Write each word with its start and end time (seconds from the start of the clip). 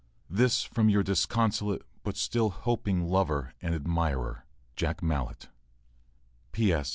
This 0.31 0.63
from 0.63 0.89
your 0.89 1.03
disconsolate 1.03 1.83
but 2.01 2.17
still 2.17 2.49
hoping 2.49 3.07
lover 3.07 3.53
and 3.61 3.75
admirer, 3.75 4.45
JACK 4.75 5.03
MALLETT, 5.03 5.49
P. 6.51 6.73
S. 6.73 6.89